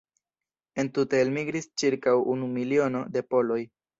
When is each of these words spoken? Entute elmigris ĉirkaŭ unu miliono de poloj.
Entute 0.83 1.19
elmigris 1.25 1.69
ĉirkaŭ 1.83 2.15
unu 2.37 2.49
miliono 2.57 3.05
de 3.19 3.27
poloj. 3.35 3.63